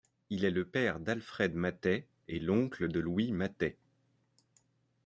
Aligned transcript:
Il 0.31 0.45
est 0.45 0.49
le 0.49 0.65
père 0.65 0.99
d'Alfred 0.99 1.53
Mathey 1.53 2.07
et 2.27 2.39
l'oncle 2.39 2.87
de 2.87 2.99
Louis 2.99 3.31
Mathey. 3.33 3.77